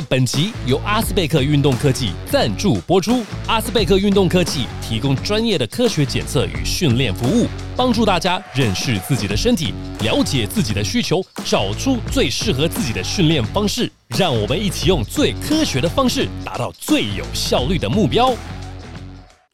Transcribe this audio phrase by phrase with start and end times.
[0.00, 3.24] 本集由阿斯贝克运动科技赞助播出。
[3.46, 13.90] 阿斯贝克运动科技提供专业的科学检测与训练服务，帮助大家认识自己的身体，了解自己的需求，找出最适合自己的训练方式。
[14.16, 18.32] 让我们一起用最科学的方式，达到最有效率的目标。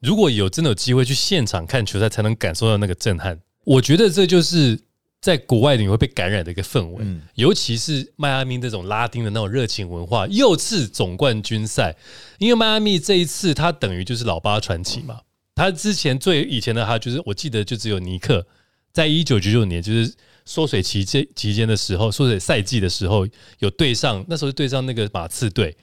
[0.01, 3.39] 如果有真的有机会去现场看球赛，才能感受到那个震撼。
[3.65, 4.81] 我觉得这就是
[5.21, 10.27] 在国外你会被感染的一个氛围，尤其是迈阿密这种拉丁的那种热情文化。
[10.29, 11.95] 又次总冠军赛，
[12.39, 15.21] 因为迈阿密这一次它等于就是老八传奇嘛。
[15.55, 18.47] 他之前最以前的他就是我记得就只有尼克，
[18.93, 20.15] 在一九九九年就是
[20.47, 23.27] 缩水期间期间的时候，缩水赛季的时候
[23.59, 25.77] 有对上，那时候对上那个马刺队。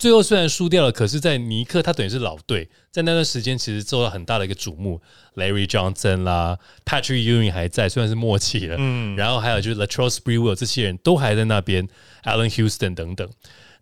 [0.00, 4.98] 最后虽然输掉了，可是，在尼克他等于是老队，在那段时间其实受到很大的一个瞩目。
[5.36, 11.86] Larry Johnson 啦，Patrick Ewing 还在，虽然是默契了，嗯，然后还有就是 Latrell Sprewell 这些人都还在那边
[12.24, 13.28] ，Allen Houston 等等。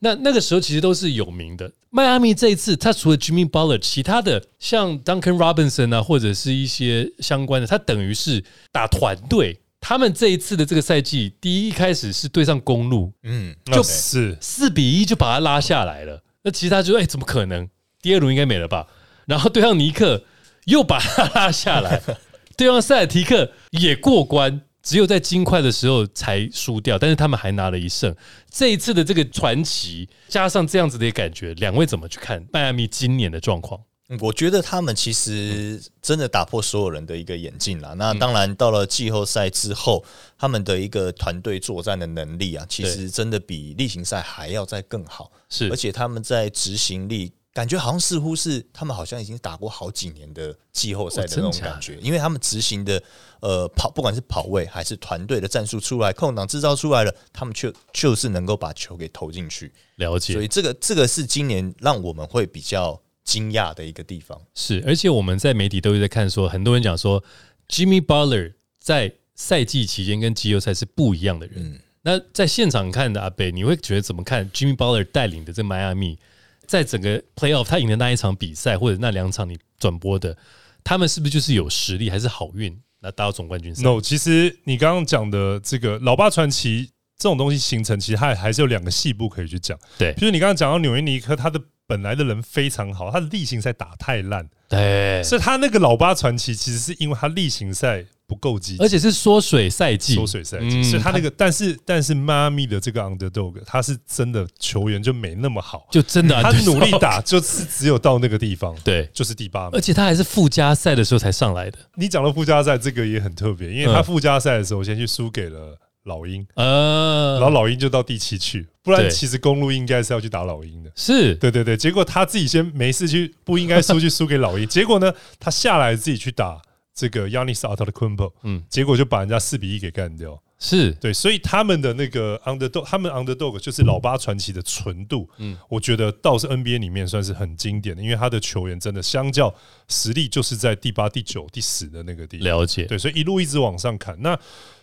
[0.01, 1.71] 那那个时候其实都是有名的。
[1.91, 9.61] 迈阿密这一次，他除了 Jimmy Butler，其他的像 Duncan Robinson 啊，或者是一些相关的，他等于是打团队。
[9.89, 16.23] 他们这一次的这个赛季，第一开始是对上公路，嗯，就是四比一就把他拉下来了。
[16.43, 17.67] 那其他就哎，怎么可能？
[18.03, 18.87] 第二轮应该没了吧？
[19.25, 20.25] 然后对上尼克
[20.67, 22.03] 又把他拉下来，
[22.55, 28.15] 对上塞尔提克也过关，只有在金块的时候才输掉，但是他们还拿了一胜。
[28.51, 33.81] 这一次的这个传奇，加上这样子的感觉，两位怎么去看迈阿密今年的状况？
[34.21, 37.95] 我觉得他们其实真的打破所有人的一个眼镜了。
[37.97, 40.03] 那当然，到了季后赛之后，
[40.39, 45.31] 他们的一个团队作战的能力啊，其实真的比例行赛还要再更好。
[45.51, 53.03] 是，而且他们在执行力，感觉好像似乎是他们好像已经打过好几年的季后赛的那种感觉，因为他们执行的
[53.41, 59.71] 呃跑，不管是跑位还是团队的战术出来，空档制造出来了，他们却就是能够把球给投进去。
[59.97, 62.99] 了解，所以这个这个是今年让我们会比较。
[63.29, 67.23] 惊讶的一个地方是，而且我们在媒体都有在看说，很多人讲说
[67.69, 71.83] ，Jimmy Butler 在赛季期间跟季后赛是不一样的人。
[72.01, 76.19] 那在现场看的阿贝，你会觉得怎么看 Jimmy Butler 带领的这迈阿密，
[76.67, 80.35] 在整个 Playoff 他赢的那一场比赛，或者那两场你转播的，
[80.83, 82.81] 他们是不是就是有实力，还是好运？
[83.01, 89.79] 那达到总冠军赛？No，其实你刚刚讲的这个老爸传奇这种东西形成，其实还还是有两个细部可以去讲。
[89.99, 91.61] 对，就是你刚刚讲到纽约尼克，他的。
[91.89, 111.79] 本来的人非常好，他的例行赛打太烂，对，所以他那个老八传奇其实是因为他例行赛不够积极，而且是缩水赛季，缩水赛季，所以他那个，但是但是妈咪的这个 underdog，他是真的球员就没那么好，就真的他努力打，就是只有到那个地方，对，就是第八名，而且他还是附加赛的时候才上来的。
[111.95, 115.79] 你讲到附加赛这个也很特别，因为他附加赛的时候先去输给了。
[116.09, 121.37] 老鹰，呃，然后老鹰就到第七去，不然其实公路应该是要去打老鹰的，是。
[121.37, 126.61] 对对对，结果他自己先没事去，不应该输去输给老鹰，结果呢，他下来自己去打
[126.93, 130.43] 这个 Yanis a t a k u m p o 嗯，结果就把人家四比一给干掉。
[130.61, 139.55] 是对，所以他们的那个 underdog，他们 underdog 就是老八传奇的纯度，嗯，我觉得倒是 NBA 里面算是很经典的，因为他的球员真的相较
[139.87, 142.45] 实力就是在第八、第九、第十的那个地方。
[142.45, 144.21] 了解，对，所以一路一直往上砍。
[144.21, 144.37] 那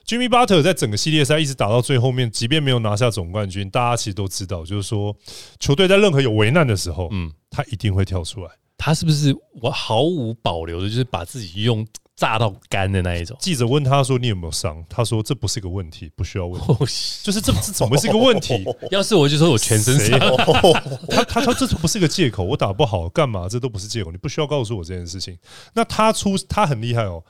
[0.08, 5.14] Jimmy Butler 在整个系列赛一直打到最后面，即便没有拿下总冠军，大家其实都知道，就是说
[5.60, 8.50] 球队在任何有危难的时候，嗯，他一定会跳出来。
[8.78, 11.86] 他是不是我毫无保留的，就是把自己用？
[12.16, 13.36] 炸到干的那一种。
[13.42, 16.62] 记者问他说：“你有没有伤？”他说：“这不是个问题，不需要问。
[17.22, 18.64] 就是这这怎么是一个问题？
[18.90, 20.20] 要是我就说我全身伤。
[21.12, 23.48] 他他说这不是个借口，我打不好干嘛？
[23.50, 25.38] 这都不是借口，你不需要告诉我这件事情。
[25.74, 27.22] 那他出他很厉害哦，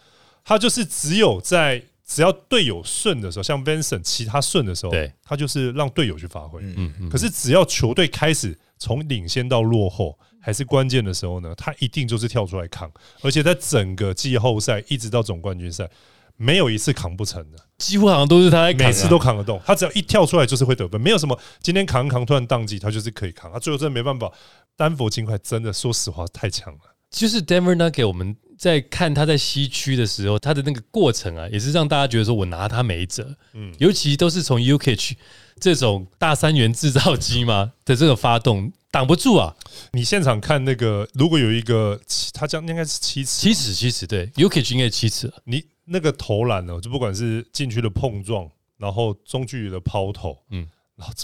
[0.44, 6.62] 他就是只有在只要队友顺的时候，像 Vincent 其他顺的时候，对，他就是让队友去发挥。
[6.62, 7.10] 嗯嗯。
[7.10, 10.18] 可是只要球队开始从领先到落后。
[10.46, 12.92] 还是关键的时候呢，他一定就是跳出来扛，
[13.24, 15.90] 而且在整个季后赛一直到总冠军赛，
[16.38, 19.60] 没有一次扛不成的，几乎好像都是他在每次都扛得动。
[19.66, 23.52] 他只要一跳出来就是会得分，没有什么今天扛扛突然宕机，他就是可以扛。
[23.52, 24.32] 他最后真的没办法，
[24.78, 26.80] 丹佛金块真的说实话太强了。
[27.10, 33.36] 就是 Denver 呢，给我们在看他在西区的时候，他的那个过程啊，也是让大家觉得说我拿他没辙。
[33.54, 35.16] 嗯，尤其都是从 UK
[35.60, 38.72] 这种大三元制造机嘛 的这个发动。
[38.92, 39.54] 挡不住啊！
[39.92, 42.00] 你现场看那个，如果有一个，
[42.32, 45.30] 他将应该是七尺，七尺，七尺，对，UK 应该七尺。
[45.44, 50.66] 你那个投篮呢，就不管是禁区的碰撞，然后中距离的抛投，嗯，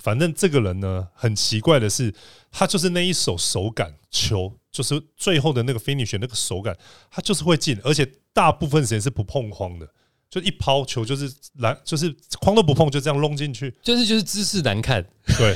[0.04, 2.14] 反正这个人呢，很奇怪的是，
[2.52, 6.76] 他就是那一手手感球，就是最后的那个 finish 那个手感，
[7.10, 9.88] 他就是会进，而且大部分时间是不碰框的，
[10.30, 15.06] 就一抛球就是篮，就是框都不碰，就这样弄进去，就是就是姿势难看，
[15.38, 15.56] 对。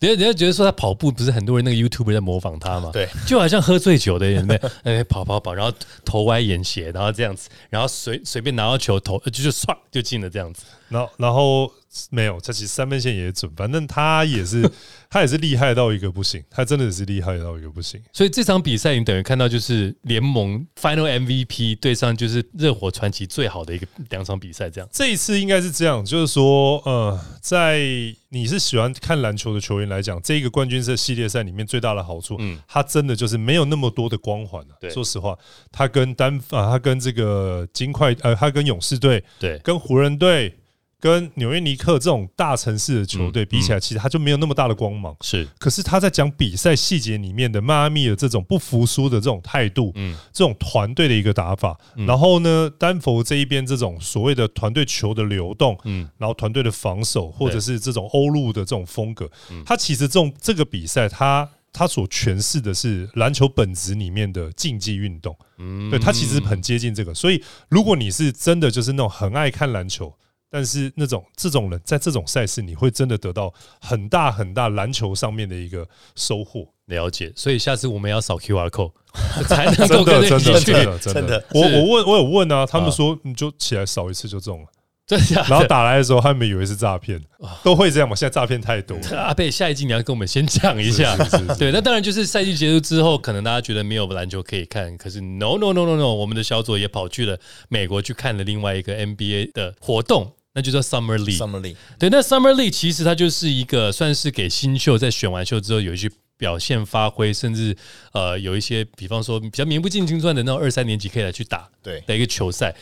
[0.00, 2.90] 家人家觉得说他跑步不是很多人那个 YouTube 在模仿他嘛？
[2.92, 5.72] 对，就好像喝醉酒的人呗， 哎跑跑跑，然后
[6.04, 10.64] 头歪眼斜，然后这样子，然后随随便拿到球投就就唰就进了这样子。
[10.90, 11.72] 然后然后
[12.10, 14.68] 没有，他其实三分线也准，反正他也是
[15.08, 18.00] 他也是厉害到一个不行，他真的是厉害到一个不行。
[18.12, 24.88] 所以这场比赛你等于看到就是联盟 Final MVP 对上就是热火传奇最好的一个两场比赛这样。
[24.92, 27.80] 这一次应该是这样，就是说呃，在
[28.28, 34.76] 你是喜欢看篮球的球员来讲，这个冠军赛系列赛里面最大的好处，嗯，他真的就是没有那么多的光环了。
[34.80, 35.36] 对，说实话，
[35.72, 40.54] 他跟单啊，他跟这个金块呃，他跟勇士队，对，跟湖人队。
[41.00, 45.16] 跟纽约尼克这种大城市的球队比起来，其实他就没有那么大的光芒。
[45.22, 51.74] 是，可是他在讲比赛细节里面的迈阿密的这种不服输的这种态度，嗯，这种团队的一个打法，
[52.06, 59.30] 然后呢，丹佛这一边这种所谓的团队球的流动，嗯，然后团队的防守，或者是这种欧陆的这种风格，
[59.64, 67.14] 他其实这种这个比赛，他他所诠释的是篮球本质里面的竞技运动，嗯，对他其实很接近这个。
[67.14, 70.14] 所以，如果你是真的就是那种很爱看篮球。
[70.50, 75.86] 但是那种这种人在这种赛事，你会真的得到很大很大篮球上面的一个
[76.16, 76.68] 收获。
[76.86, 78.90] 了解，所以下次我们要扫 Q R code
[79.46, 81.44] 才能够跟真的真的真的。
[81.54, 84.66] 我我问我有问啊，他们说你就起来扫一次就中了，
[85.06, 85.36] 真的。
[85.48, 87.22] 然后打来的时候，他们以为是诈骗，
[87.62, 88.16] 都会这样嘛？
[88.16, 88.98] 现在诈骗太多。
[89.14, 91.16] 阿 贝，下一季你要跟我们先讲一下。
[91.56, 97.38] 对，那当然就是赛季结束之后，可能大家觉得没有篮球可以看，可是 No No No No No，我们的小组也跑去了
[97.68, 100.32] 美国去看了另外一个 N B A 的活动。
[100.54, 101.36] 那就叫 Summer League。
[101.36, 107.76] Summer League，对，那 Summer League 其实它就是一个算是给新秀在选完秀之后有一些表现发挥，甚至
[108.12, 112.74] 呃有一些，比方说比较名不见经传的那种二三年级可以来去打对的一个球赛。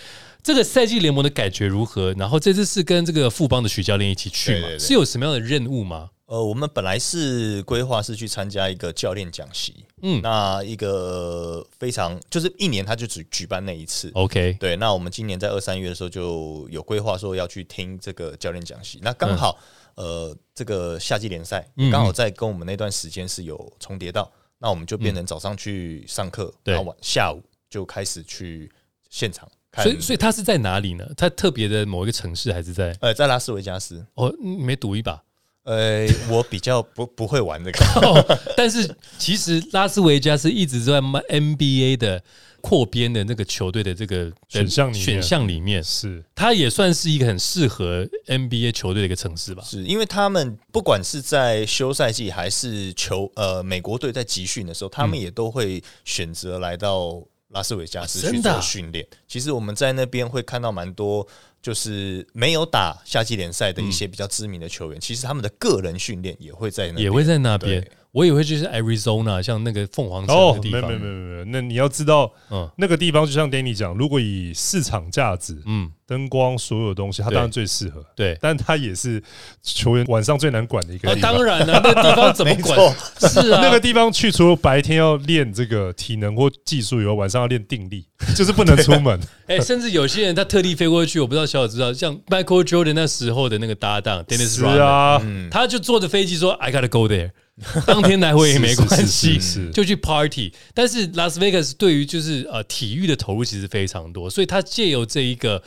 [0.43, 2.15] 这个赛季联盟的感觉如何？
[2.15, 4.69] 然后这次是跟这个富邦的许教练一起去嘛？
[4.79, 6.11] 是有什么样的任务吗？
[6.27, 14.77] 呃，我们本来是规划是去参加一个教练讲习，嗯，那一个非常就是一年他就只举办那一次，OK，对。
[14.77, 19.59] 那我们今年在二三月的时候就有规划说要去听这个教练讲习，那刚好
[19.95, 28.71] 呃这个夏季联赛刚好在跟我们那段时间是有重叠到，那我们就变成早上去上课，然后晚下午就开始去
[29.11, 29.49] 现场。
[29.83, 31.07] 所以所以他是在哪里呢？
[31.17, 34.05] 他特别的某一个城市还是在呃在拉斯维加斯？
[34.15, 35.23] 哦，没赌一把。
[35.69, 42.23] 呃，我比较 不不会玩这个， 但是其实拉斯维加斯一直在 NBA 的
[42.63, 49.63] 扩编的那个球队的这个选项选项里面，是它也算是一个很适合 NBA 球队的一个城市吧？
[49.63, 59.07] 是因为他们不管是在休赛季还是球呃美国队在集训的时候，他们也都会选择来到拉斯维加斯去做训练。
[59.27, 61.27] 其实我们在那边会看到蛮多。
[61.61, 67.85] 就是没有打夏季联赛的一些比较知名的球员，其实他们的个人训练也会在那，也会在那边。
[68.13, 70.89] 我以为就是 Arizona，像那个凤凰城的地方。
[70.89, 75.93] 没有没有没有，那你要知道，嗯，那个地方就像 Danny 讲，如果以市场价值，嗯。
[76.09, 78.03] 灯光所有东西，它当然最适合。
[78.17, 79.23] 对，但它也是
[79.63, 81.35] 球员晚上最难管的一个地方。
[81.35, 82.79] 当然了，那个地方怎么管？
[83.31, 89.21] 是啊，那个地方去除了白天要练这个体能或技术以外，晚上要练定力， 就是不能出门。
[89.49, 97.33] 哎，甚至有些人他特地飞过去，我不知道小友知道，像 Michael Jordan 那时候的那个搭档 Dennis Rodman，他就坐着飞机说 I gotta go there。
[97.87, 99.39] 当天来回也没关系，
[99.73, 100.53] 就去 party。
[100.75, 105.63] 但是 Las Vegas 对于就是呃体育的投入其实非常多，所以他借由这一个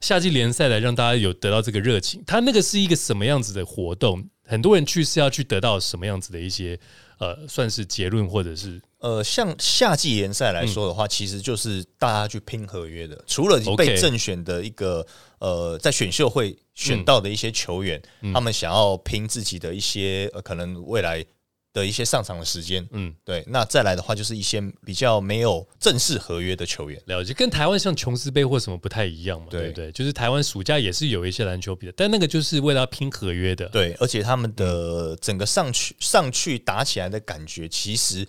[0.00, 2.22] 夏季联赛来让大家有得到这个热情。
[2.26, 4.28] 他那个是一个什么样子的活动？
[4.46, 6.78] 很多人去是要去得到什么样子的一些
[7.18, 13.22] 呃，算是结论或者是呃，像夏季联赛来说的话，其实就是大家去拼合约的。
[13.26, 15.06] 除了被正选的一个
[15.38, 18.00] 呃，在选秀会选到的一些球员，
[18.34, 21.24] 他们想要拼自己的一些呃，可能未来。
[21.72, 29.92] 的一些上场的时间，嗯，对，那再来的话就是一些比较没有正式合约的球员，了解，跟台湾像琼斯杯或什么不太一样嘛，对不对？
[29.92, 38.26] 就是台湾暑假也是有一些篮球比赛，但那个就是为了要拼合约的，对，而且他们的整个上去上去打起来的感觉，其实。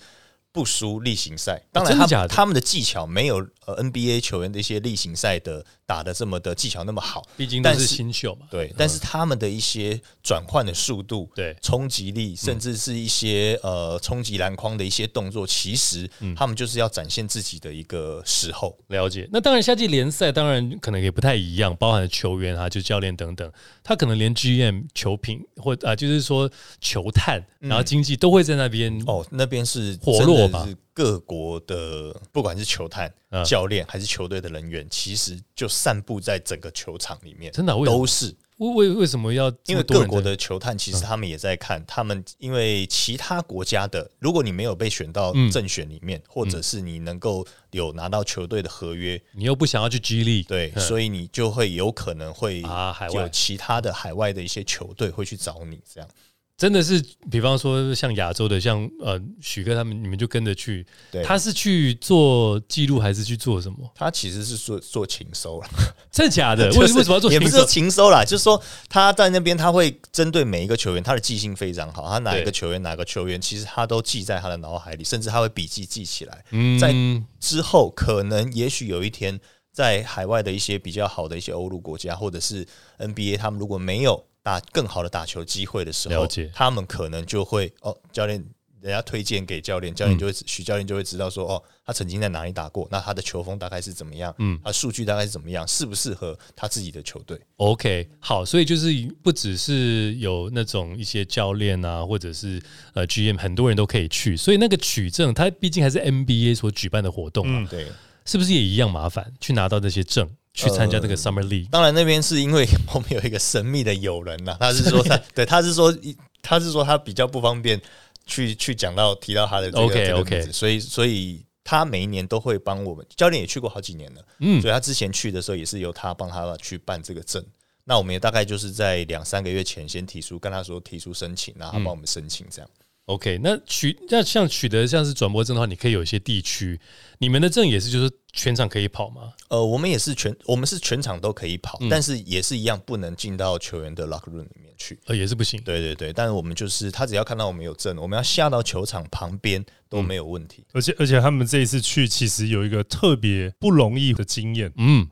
[0.58, 8.46] 不输例行赛，当然他他们的技巧没有呃 NBA 球员的一些例行赛的打的这么的技巧那么好，毕竟都是新秀嘛。
[8.52, 18.78] 对，但是他们的一些转换的速度、对冲击力，甚至是一些呃冲击篮筐的一些动作，其实他们就是要展现自己的一个时候。
[18.88, 19.28] 了解。
[19.32, 23.50] 那当然，夏季联赛当然可能也不太一样，包含球员啊，就教练等等，
[23.82, 26.52] 他可能连 GM 球品或啊，就是说
[26.82, 30.50] 球探，然后经济都会在那边哦，那边是活络。
[30.66, 33.14] 是各国的，不管是球探、
[33.46, 38.36] 教练还是球队的人员，其实就散布在整个球场里面，真的都是。
[38.58, 45.52] 为为为什么要这因为各国的球探其实他们也在看，他们因为其他国家的，如果你没有被选到嗯。
[45.52, 50.82] 正选里面，或者是你能够有拿到球队的合约，你又不想要去激励，对，嗯。
[50.82, 53.22] 所以你就会有可能会啊海外。
[53.22, 56.10] 有其他的海外的一些球队会去找你，这样
[56.58, 57.00] 真的是，
[57.30, 60.84] 比方说像亚洲的，像呃许哥他们，你们就跟着去。
[61.12, 61.24] 对。
[61.24, 63.78] 他是去做记录还是去做什么？
[63.94, 65.68] 他其实是做做情收了，
[66.12, 66.68] 真的假的？
[66.74, 67.66] 就是为为什么要做情收也不是说？
[67.66, 68.60] 情收啦，就是说
[68.90, 76.44] 他在那边他会针对每一个球员，他的记性非常好，他哪一个球员哪个球员，其实他都记在他的脑海里，甚至他会笔记记起来。
[76.50, 76.92] 嗯在
[77.40, 79.40] 之后，可能也许有一天，
[79.72, 82.66] 在海外的一些比较好的一些欧陆国家，或者是
[82.98, 88.42] NBA，他们如果没有打更好的打球机会的时候了解，他们可能就会哦，教练。
[88.80, 98.88] 人家推荐给教练，教练就会许教练就会知道说，哦，他曾经在哪里打过，那他的球风大概是怎么样，嗯，他数据大概是怎么样，适不适合他自己的球队？OK，好，所以就是
[99.24, 102.62] 不只是有那种一些教练啊，或者是
[102.94, 107.88] 呃 GM，很多人都可以去，所以那个取证，它毕竟还是 NBA 所举办的活动嘛，嗯对，
[108.26, 109.34] 是不是也一样麻烦？
[109.42, 111.70] 去拿到这些证，去参加这个呃 Summer League？
[111.70, 115.96] 当然那边是因为我们有一个神秘的友人呐、 他是说他对他是说
[116.42, 117.80] 他是说他比较不方便
[118.26, 127.44] 去去讲到提到他的这个 OK，这个 OK 名字所以所以他每一年都会帮我们教练也去过好几年了，嗯所以他之前去的时候也是由他帮他去办这个证。
[127.84, 132.70] 那我们也大概就是在两三个月前先提出跟他说提出申请，然后他帮我们申请这样。
[133.08, 136.78] OK，那取那像取得像是转播证的话，你可以有一些地区，
[137.20, 139.32] 你们的证也是就是全场可以跑吗？
[139.48, 145.00] 呃，我们也是全我们是全场都可以跑，嗯但是也是一样不能进到球员的 locker room 里面去。
[145.06, 145.62] 呃，也是不行。
[145.64, 150.66] 对对对，但是我们就是他只要看到我们有证，我们要下到球场旁边都没有问题。
[150.74, 155.08] 而且而且他们这一次去，其实有一个特别不容易的经验，嗯，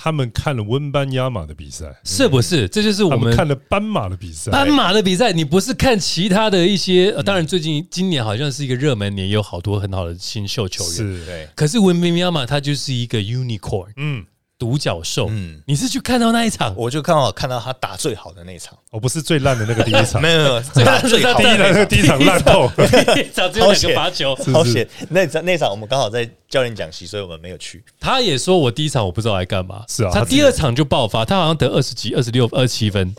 [0.00, 2.68] 他们看了温班亚马的比赛，是不是？
[2.68, 7.10] 这就是我们看了斑马的比赛，斑马的比赛，你不是看其他的一些？
[7.16, 10.92] 呃，当然，最近今年好像是一个热门年，也有好多很好的新秀球员。
[10.92, 14.24] 是，对，可是温班亚马他就是一个 unicorn 嗯，
[14.58, 15.28] 独角兽。
[15.30, 16.74] 嗯，你是去看到那一场？
[16.76, 22.70] 我就刚好看到他打最好的那一场，我不是最烂的那个第一场，没有没有， 打最好第一的那场那个第一场烂透，
[23.14, 24.34] 第一场 只有两个罚球。
[24.52, 27.82] 好险，那场那场我们刚好在教练讲席，所以我们没有去。
[28.00, 33.14] 他也说我第一场我不知道来干嘛，是啊他第二场就爆发，他好像得二十几、二十六、二十七分。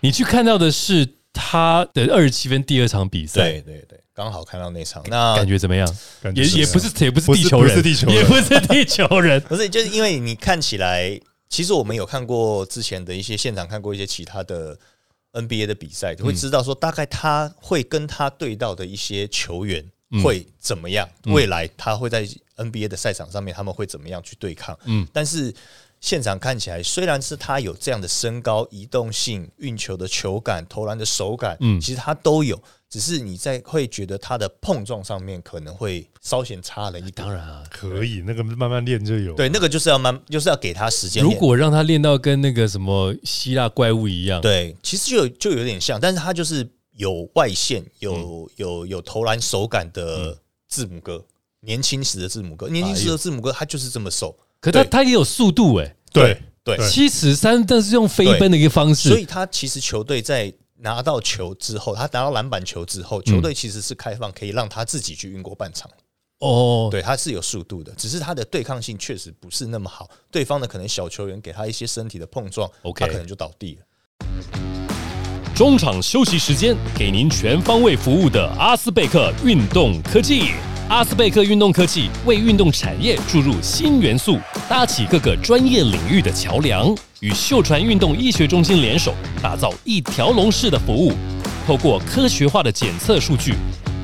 [0.00, 5.02] 你去看到的是他的二十七分第二场比赛，对对对，刚好看到那场。
[5.08, 5.86] 那感觉怎么样？
[5.88, 9.40] 也感觉是也不是也不是地球人，不是地球人也不是地球人。
[9.42, 14.78] 不是， 就是因为你看起来，其实我们有看过之前的一些现场，看过一些其他的
[15.32, 19.84] NBA 的比赛，就会知道说大概他会跟他对到的一些球员
[20.22, 22.26] 会怎么样，未来他会在
[22.56, 24.74] NBA 的赛场上面他们会怎么样去对抗。
[24.84, 25.52] 嗯嗯，但是
[26.02, 32.60] 现场看起来，虽然是他有这样的身高、移动性、运球的球感、投篮的手感，嗯嗯，其实他都有。
[32.90, 37.12] 只是你在会觉得他的碰撞上面可能会稍显差了一点。
[37.14, 39.32] 当然啊，可以，那个慢慢练就有。
[39.32, 41.22] 对，那个就是要慢，就是要给他时间。
[41.22, 50.36] 如果让他练到跟那个什么希腊怪物一样，对，其实就就有点像，但是他就是有外线，嗯有、有有投篮手感的
[50.68, 51.24] 字母哥，
[51.60, 54.88] 年轻时的字母哥，年轻时的字母哥他就是这么瘦，可他对。
[54.88, 56.88] 他也有速度哎、对，对，对。
[56.88, 65.90] 七尺三，但是用飞奔的一个方式，所以他其实球队在拿到球之后，他拿到篮板球之后，球队其实是开放可以让他自己去运过半场，
[66.38, 73.86] 哦，对，他是有速度的，只是他的对抗性确实不是那么好，对方的可能小球员给他一些身体的碰撞 OK 他可能就倒地了。
[75.54, 80.52] 中场休息时间，给您全方位服务的阿斯贝克运动科技。
[80.88, 84.38] 阿斯贝克运动科技为运动产业注入新元素，
[84.68, 91.12] 搭起各个专业领域的桥梁，与秀传运动医学中心联手，打造一条龙式的服务。
[91.66, 93.54] 透过科学化的检测数据，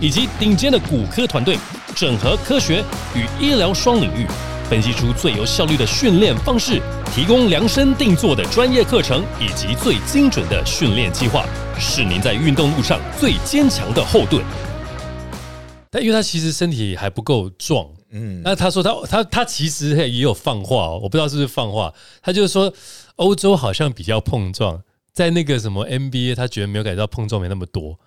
[0.00, 1.56] 以及顶尖的骨科团队，
[1.94, 2.84] 整合科学
[3.14, 4.26] 与医疗双领域，
[4.68, 6.82] 分析出最有效率的训练方式，
[7.14, 11.46] 提供量身定做的专业课程以及最精准的训练计划，
[11.78, 14.44] 是您在运动路上最坚强的后盾。
[15.90, 22.72] 但因为他其实身体还不够壮，嗯，那他说他他他其实也有放话哦，我不知道是不是放话，他就是说
[23.16, 27.98] 欧洲好像比较碰撞，在那个什么 NBA，他觉得没有感觉到碰撞没那么多。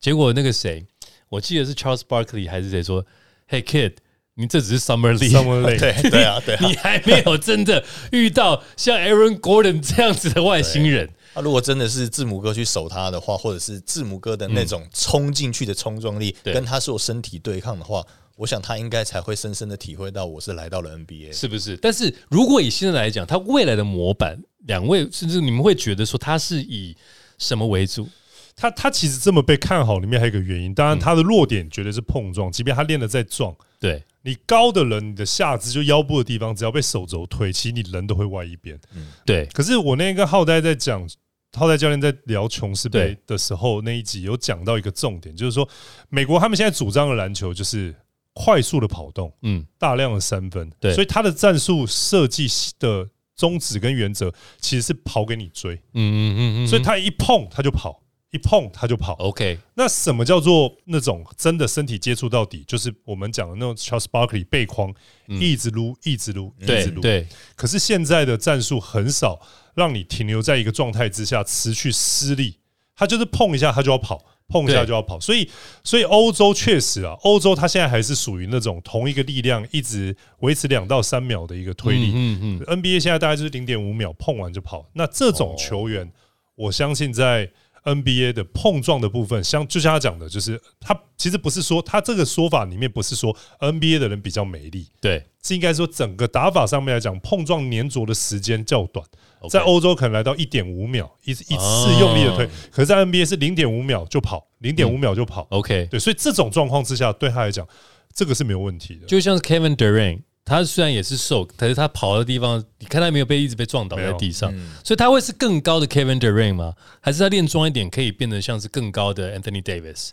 [0.00, 0.86] 结果那个谁，
[1.28, 3.04] 我记得是 Charles Barkley 还是谁说
[3.50, 3.96] ，Hey kid，
[4.34, 6.66] 你这只是 Summer League，Summer League 对对啊，对啊。
[6.66, 11.10] 你还没有真的遇到像 Aaron Gordon 这样子的外星人。
[11.34, 18.02] 他如果真的是字母哥去守他的话，或者是字母哥的那种冲进去的冲撞力，对跟他是有身体对抗的话，
[18.40, 21.76] 我想他应该才会深深的体会到我是来到了 NBA，是不是？
[21.76, 26.96] 但是如果以现在来讲，他未来的模板，两位甚至你们会觉得说他是以
[27.36, 28.08] 什么为主？
[28.56, 38.80] 他他其实这么被看好，里面还有一个原因，当然他的弱点绝对是碰撞，即便他练的再壮，对你高的人，你的下肢就腰部的地方，只要被手肘推，其实你人都会歪一边。
[39.26, 41.06] 对，可是我那天跟浩代在讲，
[41.52, 45.68] 浩代教练在聊琼斯杯的时候，那一集有讲到一个重点，就是说
[46.08, 47.94] 美国他们现在主张的篮球就是
[48.32, 50.94] 快速的跑动，嗯，大量的三分，对。
[50.94, 52.46] 所以他的战术设计
[52.78, 59.14] 的宗旨跟原则其实是跑给你追，嗯嗯嗯嗯，所以他一碰他就跑，一碰他就跑。
[59.14, 62.62] OK，那什么叫做那种真的身体接触到底？
[62.66, 64.94] 就是我们讲的那种 Charles Barkley 背框，
[65.26, 67.00] 一直撸，一直撸，一直撸。
[67.00, 67.22] 对。
[67.22, 69.40] 对，可是现在的战术很少
[69.74, 72.58] 让你停留在一个状态之下持续失利，
[72.94, 75.18] 他就是碰一下他就要跑，碰一下就要跑。
[75.18, 75.48] 所以，
[75.82, 82.12] 所以欧洲确实啊，欧洲它现在还是属于那种同一个力量一直维持两到三秒的一个推力。
[82.14, 84.84] 嗯嗯 NBA 现在大概就是零点五秒碰完就跑。
[84.92, 86.12] 那这种球员，
[86.56, 87.50] 我相信在
[87.84, 99.04] NBA 的碰撞的部分，像就像他讲的，就是他其实不是说他这个说法里面不是说 NBA 的人比较美丽，对，是应该说整个打法上面来讲，碰撞粘着的时间较短。
[99.48, 105.46] 在欧洲可能来到一点五秒，一一次用力的推，可是在 NBA 是零点五秒就跑，零点五秒就跑。
[105.48, 107.66] OK，对，所以这种状况之下，对他来讲，
[108.12, 109.06] 这个是没有问题的。
[109.06, 110.20] 就像是 Kevin Durant，
[110.50, 114.52] 他虽然也是瘦，可是他跑的地方，你看他没有被一直被撞倒在地上，
[114.82, 116.74] 所以他会是更高的 Kevin Durant 吗？
[117.00, 120.10] 还是他练壮一点，可以变得像是更高的 Anthony Davis？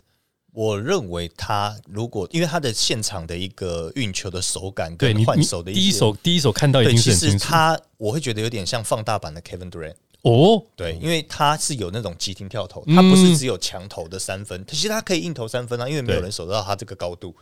[0.52, 9.94] 我认为他如果因为他的现场的一个运球的手感跟换手的一些第一手第一手看到已对，经是其实很清楚他我会觉得有点像放大版的 Kevin Durant。
[10.22, 17.34] 哦，对，因为他是有那种急停跳投，嗯他不是只有强投的三分，其实他可以硬投三分啊，因为没有人守得到他这个高度，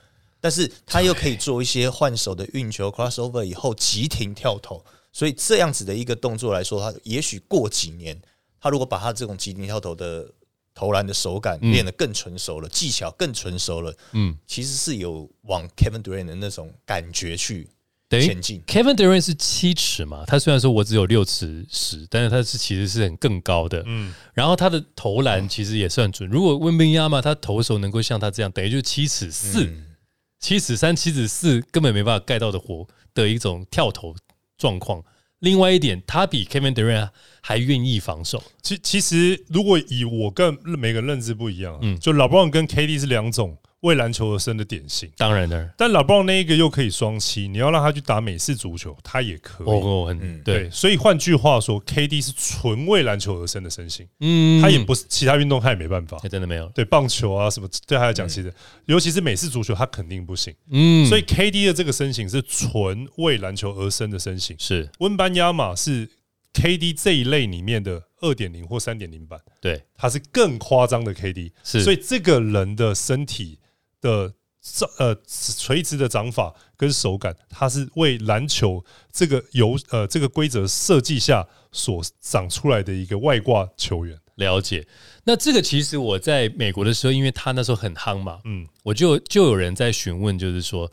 [0.47, 4.81] 但是他又可以做一些换手的运球 crossover 以后急停跳投，
[5.13, 8.17] 所以这样子的一个动作来说，他也许过几年，
[8.61, 10.33] 他如果把他这种急停跳投的
[10.73, 17.69] 投篮的手感练得更纯熟了，技巧更纯熟了，嗯，其实是有往 Kevin Durant 的那种感觉去
[18.09, 18.63] 等于前进。
[18.69, 26.31] Kevin Durant 是七尺嘛，他虽然说我只有六尺十，但是他是其实是很更高的，嗯，然后他的投篮其实也算准。
[26.31, 29.83] 如果温宾亚嘛，他投手能够像他这样，等于就是七尺四、嗯
[30.38, 34.14] 七尺三、七尺四，根本没办法盖到的活的一种跳投
[34.59, 35.03] 状况。
[35.40, 37.11] 另外一点，他比 Kevin Durant
[37.42, 45.11] 还愿意防守，其其实，如果以我跟每个人认知不一样、嗯，就老布朗跟 KD 是两种为篮球而生的典型。
[45.17, 49.67] 当然的，但老布朗那一个又可以双七，你要让他去打美式足球，他也可以。
[49.67, 50.41] 哦哦，很嗯。
[50.45, 50.61] 对。
[50.61, 54.62] 对，，所以换句话说，KD 是纯为篮球而生的身形，嗯。
[54.62, 56.19] 他也不是其他运动他也没办法。
[56.19, 56.29] 还。
[56.29, 58.53] 真的没有，对棒球啊什么，对他来讲，其实
[58.85, 60.55] 尤其是美式足球，他肯定不行。
[60.71, 64.57] 嗯，所以 KD 的这个身形是纯为篮球而生的身形。
[64.59, 64.89] 是。
[64.99, 66.09] 温班亚马是
[66.53, 71.83] KD 这一类里面的二点零或三点零版，对，他是更夸张的 KD，是。
[71.83, 73.59] 所以这个人的身体
[74.01, 74.35] 的
[74.99, 84.19] 呃垂直的掌法跟手感，它是为篮球这个游呃这个规则设计下所长出来的一个外挂球员。
[84.37, 84.87] 了解。
[85.25, 90.93] 那这个其实我在美国的时候，因为他那时候很夯嘛，嗯，我就就有人在询问，就是说，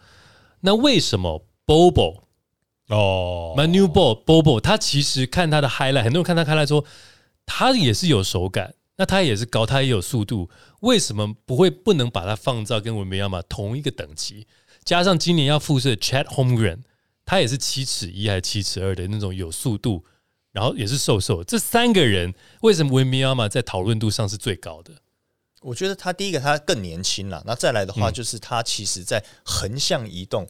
[0.62, 2.22] 那为什么 Bobo
[2.88, 6.86] 哦 Manu Ball Bobo 他其实看他的 highlight，很多人看他 highlight 说
[7.46, 10.50] 他也是有手感，那他也是高，他也有速度，
[10.82, 14.48] 为什么不会不能把它放到跟文梅亚马同一个等级？
[14.84, 16.80] 加上今年要复射 Chat Holmgren，
[17.26, 20.04] 他也是七尺一还是七尺二的那种有速度，
[20.52, 24.94] 然后也是瘦瘦，这三个人为什么文梅亚马在讨论度上是最高的？
[25.62, 30.46] 我觉得他第一个他更年轻了，那再来的话嗯就是他其实在横向移动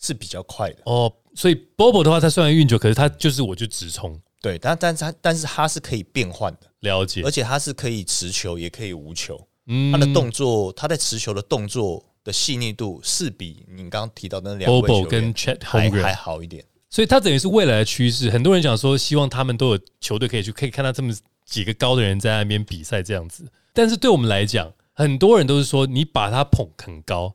[0.00, 16.62] 是比较快的，哦，所以 Bobo 的话，他虽然运球，可是他就是我就直冲，对，但但是他但是他是可以变换的，了解而，且他是可以持球也可以无球，嗯他的动作他在持球的动作的细腻度是比你刚刚提到的那两位 Bobo 跟 Chat 还 Holmgren 还好一点。
[16.90, 18.28] 所以他等于是未来的趋势。
[18.28, 21.10] 很多人讲说，希望他们都有球队可以去，可以看到这么
[21.46, 23.50] 几个高的人在那边比赛这样子。
[23.72, 27.34] 但是对我们来讲，很多人都是说，你把他捧很高，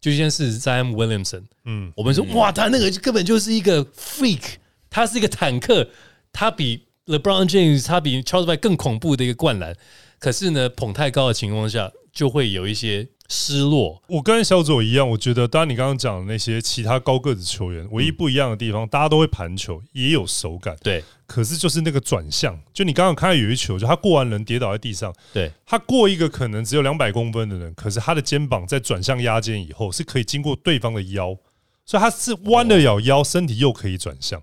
[0.00, 4.42] 就像是 Zion Williamson，嗯，我们说哇，他那个根本就是一个 freak，
[4.88, 5.88] 他是一个坦克，
[6.34, 9.74] 他比 LeBron James，他比 Charles Barkley 更恐怖的一个灌篮。
[10.18, 14.02] 可是呢，捧太高的情况下，就会有一些失落。
[14.08, 21.04] 我跟小左一样，我觉得当然你刚刚讲的那些其他高个子球员，唯一不一样的地方，大家都会盘球，也有手感，对。
[21.26, 31.36] 可是就是那个转向，就你刚刚看到有一球，就他过完人跌倒在地上，对他过一个可能只有两百公分的人，可是他的肩膀在转向压肩以后，是可以经过对方的腰，
[31.84, 34.42] 所以他是弯得了咬腰，身体又可以转向。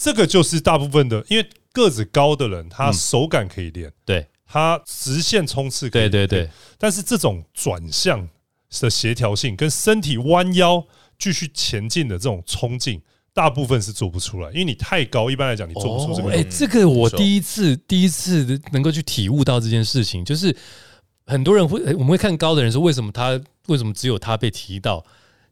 [0.00, 4.26] 这个就是大部分的，因为个子高的人，他手感可以练，对。
[4.52, 8.28] 他直线冲刺，对对对，但是这种转向
[8.80, 10.84] 的协调性跟身体弯腰
[11.16, 13.00] 继续前进的这种冲劲，
[13.32, 16.32] 大部分是做不出来，因为你太高，一般来讲你做不出这个。
[16.32, 20.56] 哎，这个我第一次第一次能够去体悟到这件事情，就是
[21.26, 25.06] 很多人会我们会看高的人说，为什么他为什么只有他被提到？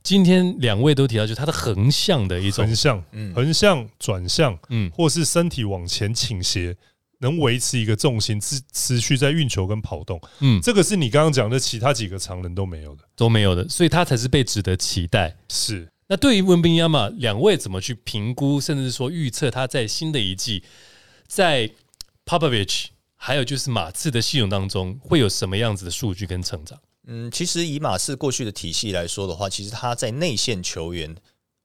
[0.09, 6.75] 今天两位都提到，就是他的横向的一种横向，横向转向，嗯，或是身体往前倾斜。
[7.18, 15.37] 能维持一个重心持持续在运球跟跑动，嗯，这个是你刚刚讲的，其他几个常人都没有的，都没有的，所以他才是被值得期待。
[15.51, 20.62] 是那对于温宾亚马两位怎么去评估，甚至说预测他在新的一季
[21.27, 21.71] 在
[22.25, 26.79] Popovich 还有就是马刺的系统当中会有什么样子的数据跟成长？
[27.09, 31.16] 嗯，其实以马刺过去的体系来说的话，其实他在内线球员。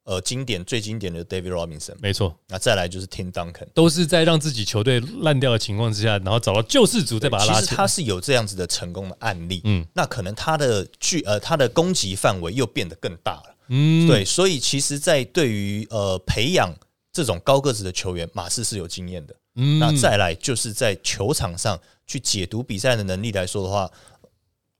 [0.05, 2.37] 呃，经典最经典的 David Robinson，没错。
[2.49, 7.61] 那再来就是 Tim Duncan，都是在让自己球队烂掉的情况之下，然后找到救世主，再把他拉起来。
[7.61, 9.61] 其实他是有这样子的成功的案例。
[9.63, 13.55] 嗯，那可能他的距呃他的攻击范围又变得更大了。
[13.69, 14.25] 嗯，对。
[14.25, 16.75] 所以其实，在对于呃培养
[17.13, 19.33] 这种高个子的球员，马刺是有经验的。
[19.55, 23.89] 嗯，那再来就是在球场上去解读比赛的能力来说的话，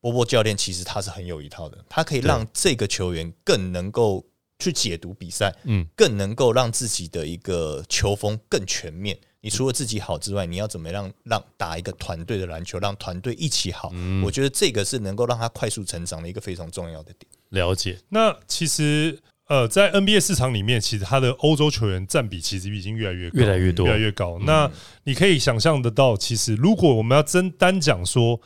[0.04, 4.24] 波波教练其实他是很有一套的，他可以让这个球员更能够。
[4.60, 9.18] 去解读比赛，嗯，更能够让自己的一个球风更全面。
[9.42, 13.92] 你除了自己好之外，你要怎么样让打一个团队的篮球，让团队一起好？
[14.24, 17.30] 我觉得这个是能够让他快速成长的一个非常重要的点。
[17.50, 18.00] 了解。
[18.08, 24.40] 那其实呃，在 NBA 市场里面，其实他的欧洲球员占比其实已经越来越越来越多，越来越高。
[24.46, 24.72] 那
[25.04, 28.40] 你可以想象得到，其实如果我们要真单讲说。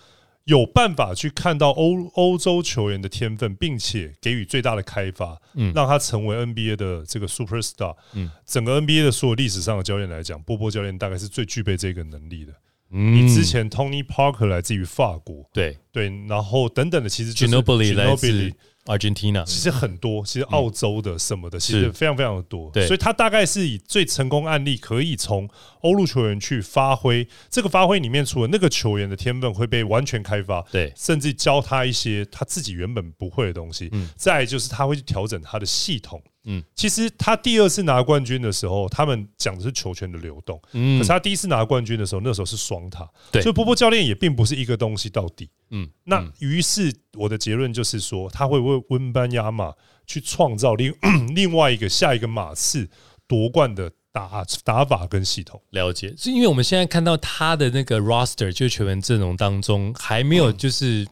[0.48, 12.54] 有办法去看到欧欧洲球员的天分，并且给予最大的开发，嗯，让他成为 NBA 的这个 super star，嗯，整个 NBA 的所有历史上的教练来讲，波波教练大概是最具备这个能力的。
[12.90, 15.78] 你之前 Tony Parker 来自于法国，对。
[15.92, 18.54] 对，然后等等的，其实就是 Ginobili 来自。
[18.88, 22.72] Argentina 其实很多，其实澳洲的什么的，其实非常非常的多。
[22.72, 25.48] 对，所以他大概是以最成功案例，可以从
[25.82, 27.28] 欧陆球员去发挥。
[27.50, 33.90] 这个发挥里面，除了那个球员的天分会被完全开发，对，甚至教他一些他自己原本不会的东西。
[33.92, 36.22] 嗯，再就是他会去调整他的系统。
[36.50, 40.58] 嗯，其实他第二次拿冠军的时候，他们讲的是球权的流动。
[40.72, 43.06] 嗯，可是他第一次拿冠军的时候，那时候是双塔。
[43.32, 45.50] 对，所以波波教练也并不是一个东西到底。
[45.72, 49.74] 嗯，那于是我的结论就是说，他会为温班亚马
[50.06, 50.94] 去创造另
[51.36, 52.90] 另外一个下一个马刺
[53.28, 55.62] 夺冠的打打法跟系统。
[55.72, 61.06] 了解，是因为我们现在看到他的那个 roster 就是球员阵容当中还没有，就是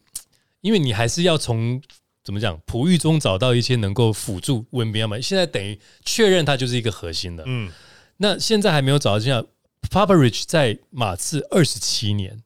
[0.62, 1.82] 因为你还是要从。
[2.26, 2.60] 怎么讲？
[2.66, 5.18] 璞玉中找到一些能够辅助温比亚嘛？
[5.22, 7.44] 现在等于确认他就是一个核心的。
[7.46, 7.72] 嗯，
[8.18, 9.46] 那现在还没有找到这样。
[9.88, 12.42] p a p a Rich 在马刺二十七年，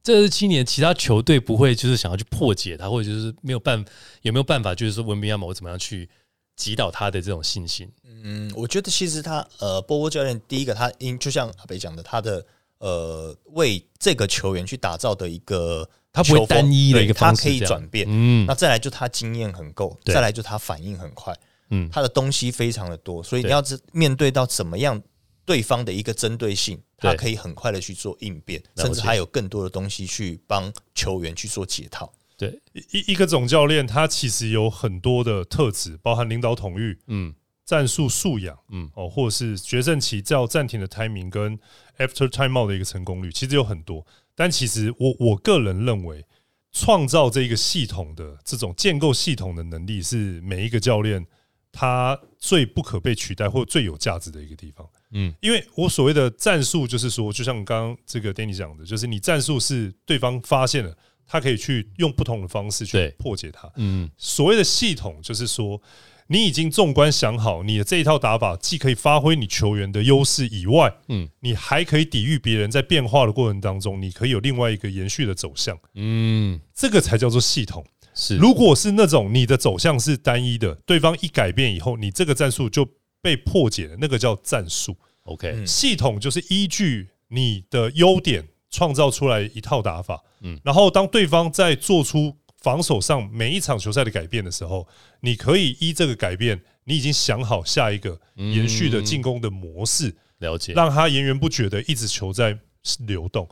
[0.00, 3.84] 这二十七年，其他球队不会就是想要去破解他，或者就是没有办
[4.22, 6.08] 有没有办法，就是说温比亚嘛，我怎么样去
[6.54, 7.90] 击倒他的这种信心？
[8.22, 12.46] 嗯，我觉得其实他呃，波波教练第一个，他因就像阿北讲的，他的
[12.78, 15.88] 呃，为这个球员去打造的一个。
[16.14, 18.06] 他不会单一的一个方式，他可以转变。
[18.08, 21.36] 嗯，那再来就他经验很够，再来就他反应很快。
[21.70, 25.02] 嗯，他的东西非常的多，所以你要是面对到怎么样
[25.44, 32.12] 对方的一个针对性，他可以很快的去做应变，甚至还有更多的东西去帮球员去做解套。
[32.36, 32.60] 对，
[32.92, 37.34] 一一个总教练，他其实有很多的特质，包含领导统御，嗯，
[37.64, 41.58] 战术素养，嗯，哦，或者是决胜期叫暂停的 timing 跟
[41.96, 44.06] after timeout 的一个成功率，其实有很多。
[44.34, 46.26] 但其实我我个人认为，
[46.72, 51.24] 创造这个系统的这种建构系统的能力，是每一个教练
[51.72, 54.86] 他最不可被取代或最有价值的一个地方。
[55.12, 60.94] 嗯，因为我所谓的战术，就是说，就像刚刚这个 Danny 讲的，就是你战术是对方发现了，
[61.26, 63.72] 他可以去用不同的方式去破解它。
[63.76, 65.80] 嗯，所谓的系统，就是说。
[66.28, 77.84] 你已经纵观想好，你的这一套打法既可以发挥你球员的优势以外，嗯，你还可以抵御别人在变化的过程当中，你可以有另外一个延续的走向，嗯，这个才叫做系统。
[78.14, 82.88] 是，如果是那种你的走向是单一的，对方一改变以后，你这个战术就
[83.20, 84.96] 被破解了，那个叫战术。
[85.24, 94.88] OK，系统就是依据你的优点创造出来一套打法，嗯，然后当对方在做出防守上每一场球赛的改变的时候，
[95.20, 102.58] 你可以依这个改变，你已经想好下一个延续的进攻的模式，了解，让他源源不绝的一直球在
[103.00, 103.46] 流动。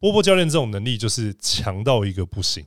[0.00, 2.66] 波波教练这种能力就是强到一个不行，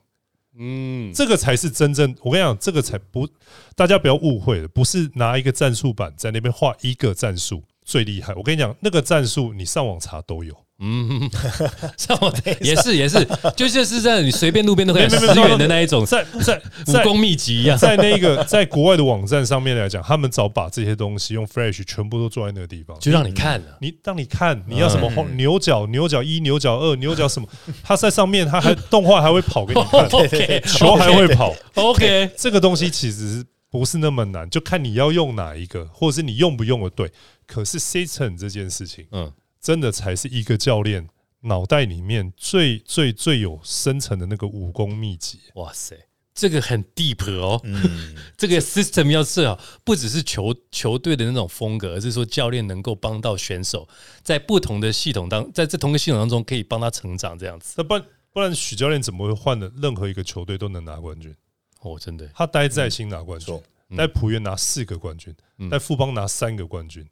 [0.58, 2.16] 嗯，这个才是真正。
[2.22, 3.28] 我跟你讲，这个才不，
[3.76, 8.32] 大家不要误会了，不是拿一个战术板在那边画一个战术最厉害。
[8.36, 10.54] 我跟你讲，那个战术你上网查都有。
[10.82, 11.30] 嗯，
[11.98, 27.48] 上网也是也是，就就是在你随便路边都可以十元的那一种，在在武功秘籍一样，在那个在国外的网站上面来讲，他们早把这些东西用 Flash 全部都做在那个地方，就让你看了，你让你看你要什么牛角牛角一牛角二牛角什么，
[27.84, 30.08] 他在上面他还动画还会跑给你看，
[30.64, 37.12] 球还会跑，OK，这个东西其实不是那么难，就看你要用哪一个，或者是你用不用的对。
[37.46, 39.32] 可是 System 这件事情，嗯。
[39.62, 41.10] 真的才是一个教练
[41.42, 45.42] 脑袋里面最最最有深层的那个武功秘籍。
[45.56, 45.98] 哇塞，
[46.34, 47.60] 这个很 deep 哦。
[47.66, 53.86] 嗯， 这个 system 要设好，不只是球球队的那种风格，而是说教练能够帮到选手，
[54.24, 57.74] 在不同的系统当，在这同个系统当中可以帮他成长这样子。
[57.76, 61.36] 那不然不然，许教练怎么会换的任何一个球队都能拿冠军？
[61.82, 63.60] 哦，真的，他待在新拿冠军，
[63.96, 65.34] 待浦原拿四个冠军，
[65.70, 67.06] 待富邦拿三个冠军。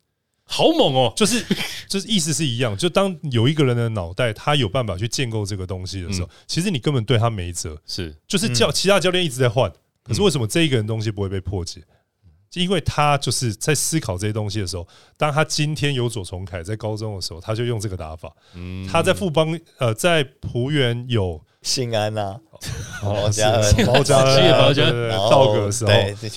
[0.50, 1.14] 好猛哦！
[1.14, 1.44] 就是
[1.90, 7.78] 就是意思是一样，就当有一个人的脑袋，他有办法去建构这个东西的时候，其实你根本对他没辙。
[7.86, 9.70] 是，就是教其他教练一直在换，
[10.04, 11.84] 可是为什么这一个人东西不会被破解？
[12.54, 18.34] 因为他就是在思考这些东西的时候，当他今天有左重凯在高中的时候，他就用这个打法。
[18.56, 22.40] 嗯，他在富邦呃，在浦原有信安呐，
[23.04, 24.24] 毛家毛家
[24.58, 24.90] 毛家。
[25.30, 25.92] 道格的时候，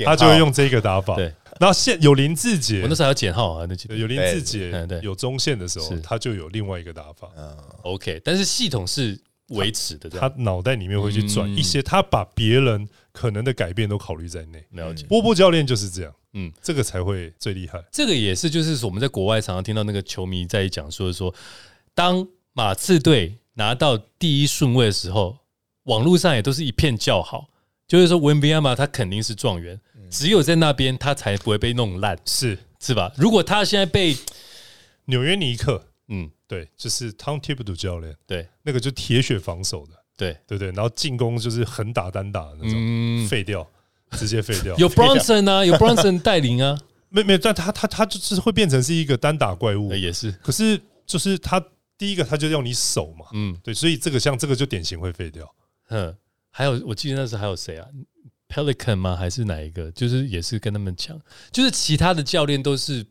[0.04, 1.14] 他就会用这个打法。
[1.16, 1.32] 对。
[1.58, 7.28] 然后现有林志杰，我那时候要减号啊，那有林志杰，对，有中线的时候，他就有另外一个打法。
[7.36, 14.64] 嗯，OK，但是系统是维持的，他脑袋里面会去转一些，他把别人可能的改变都考虑在内。
[14.70, 17.78] 了解，波波教练就是这样，嗯，这个才会最厉害。
[17.92, 21.34] 这个也是，就是我们在国外常常听到那个球迷在讲说说，
[21.94, 25.36] 当马刺队拿到第一顺位的时候，
[25.82, 27.50] 网络上也都是一片叫好，
[27.86, 29.78] 就是说文比亚马他肯定是状元。
[30.08, 32.58] 只有在那边，他才不会被弄烂，是。
[32.80, 33.12] 是吧？
[33.18, 34.16] 如果他现在被
[35.04, 40.34] 纽约尼克，嗯，对，就是 Tom Thibodeau 教练，对，那个就铁血防守的，对。
[40.46, 43.68] 对对，然后进攻就是横打单打的那种，废掉，
[44.12, 44.74] 直接废掉。
[44.78, 50.32] 有 Bronson 啊，有 Bronson 带领啊，没没，但他他他就是会变成是一个单打怪物，也是。
[50.42, 51.62] 可是就是他
[52.00, 55.54] 第一个他就要你手嘛，嗯，对，所以这个像这个就典型会废掉。
[55.90, 56.16] 嗯，
[56.50, 57.86] 还有我记得那时候还有谁啊
[58.48, 59.14] ？Pelican 吗？
[59.14, 59.92] 还是哪一个？
[59.92, 61.20] 就是也是跟他们讲，
[61.52, 63.04] 就是其他的教练都是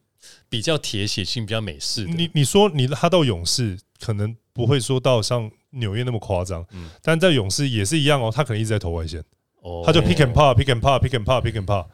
[0.50, 2.12] 比较铁血性、比较美式的。
[2.12, 9.24] 你你说你他到勇士可能不会说到像纽约那么夸张，嗯，但在勇士也是一样哦，他可能一直在投外线，
[9.62, 11.86] 哦，他就 pick and pop，pick and pop，pick and pop，pick and pop，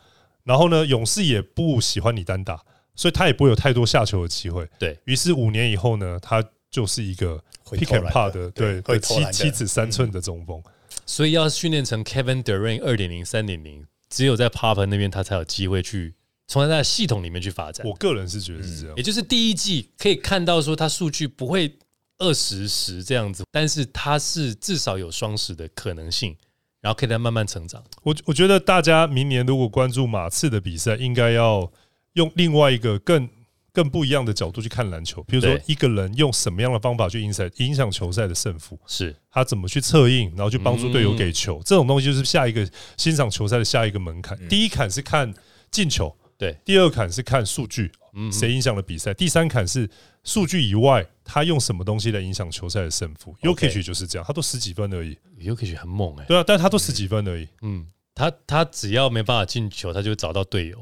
[0.45, 2.63] 然后呢，勇士也不喜欢你单打，
[2.95, 4.65] 所以他也不会有太多下球的机会。
[4.79, 6.41] 对于是五年以后呢，他
[6.75, 10.61] 就是一个 pick and pop 的，对，七七尺三寸的中锋。
[11.05, 16.15] 所以要训练成 Kevin Durant 二点零、三点零，只有在 Pop 那边他才有机会去
[16.49, 17.87] 从他的系统里面去发展。
[17.87, 21.73] 我个人是觉得是这样，也就是第一季可以看到说他数据不会
[22.17, 26.35] 二十十这样子，但是他是至少有双十的可能性，
[26.81, 27.81] 然后可以再慢慢成长。
[28.03, 31.71] 我我觉得大家明年如果关注马刺的比赛，应该要
[32.13, 33.29] 用另外一个更。
[33.75, 39.13] 更不一样的角度去看篮球，比如说一个人用什么样的方法去影响影响球赛的胜负，是。
[39.29, 44.39] 他怎么去策应，然后去帮助队友给球，这种东西就是下一个欣赏球赛的下一个门槛。
[44.47, 45.33] 第一坎是看
[45.69, 47.91] 进球，对；第二坎是看数据，
[48.31, 49.89] 谁影响了比赛；第三坎是
[50.23, 53.35] 数据以外，他用什么东西来影响球赛的胜负。
[53.41, 57.45] U K 就是这样，他都十几分而已，U K 很猛哎，对啊，但他都十几分而已。
[57.61, 60.77] 嗯，他他只要没办法进球，他就找到队友。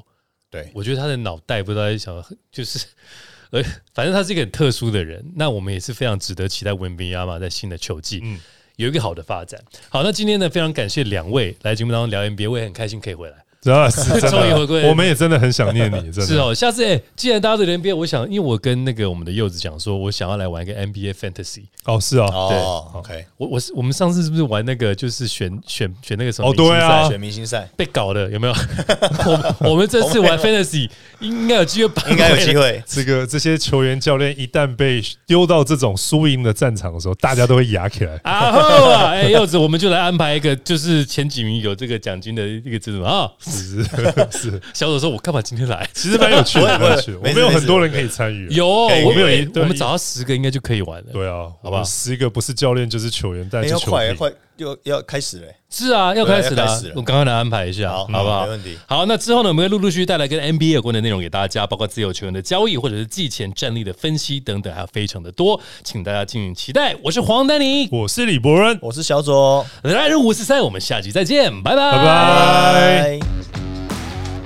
[0.53, 2.85] 对，我觉得他的脑袋不知道在想，就是，
[3.49, 5.25] 呃，反正他是一个很特殊的人。
[5.35, 8.39] 那我们也是非常值得期待文斌亚马在新的球季，嗯，
[8.75, 9.59] 有一个好的发展。
[9.89, 13.42] 好，那今天呢，非常感谢两位来节目当中聊 NBA，我也很开心可以回来。
[13.91, 16.53] 是终于回归，我们也真的很想念你， 真的是哦。
[16.53, 21.63] 下次哎，既然大家对 NBA，我想，因为我跟那个我们的柚子讲说，我想要来玩一个 NBA Fantasy。
[21.85, 23.25] 哦，是哦，对，OK。
[23.37, 26.49] 我我是我们上次是不是玩那个就是选选选那个什么？
[26.49, 28.53] 哦，对啊，选明星赛被搞的有没有？
[29.25, 32.81] 我我们这次玩 Fantasy 应该有机会，应该有机会。
[32.85, 38.19] 这个这些球员教练一旦被丢到这种输赢的战场的时候，大家都会压起来。
[38.23, 43.29] 啊，哎，柚子，我们就来安排一个，就是前几名有这个奖金的一个这种啊。
[43.57, 43.83] 是
[44.31, 45.87] 是， 小左说：“我干嘛今天来？
[45.93, 47.17] 其实蛮有趣的， 蛮有趣的。
[47.19, 51.09] 我们有很多人可以参与，有我们有一，我们找到十个应该就可以玩了。
[51.13, 51.83] 对啊，好不好？
[51.83, 54.13] 十个不是教练就是球员，带哎要着球队。
[54.15, 58.43] 快快要要开始嘞，是啊，要开始了我刚刚来安排一下，好好不好？
[58.43, 58.77] 没问题。
[58.87, 66.95] 好，那之后呢，我们会陆陆续续带来跟 NBA 有关的内容给大家，包括自由球员的交易或者是季前战力的分析等等，还有非常的多，请大家敬请期待。
[67.03, 73.19] 我是黄丹妮，我是李博仁，我是小左，来日五四三，我们下集再见，拜拜，拜拜。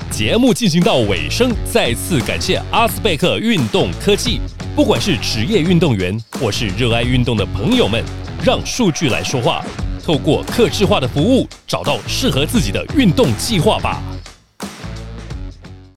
[0.09, 4.39] 节目进行到尾声，再次感谢阿斯贝克运动科技。
[4.75, 8.03] 不管是职业运动员或是热爱运动的朋友们，
[8.43, 9.63] 让数据来说话，
[10.07, 14.01] 透过客制化的服务，找到适合自己的运动计划吧。